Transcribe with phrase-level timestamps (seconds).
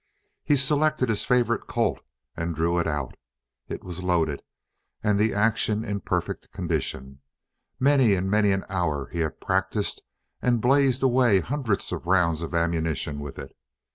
[0.43, 2.01] He selected his favorite Colt
[2.35, 3.13] and drew it out.
[3.67, 4.41] It was loaded,
[5.03, 7.19] and the action in perfect condition.
[7.79, 10.01] Many and many an hour he had practiced
[10.41, 13.55] and blazed away hundreds of rounds of ammunition with it.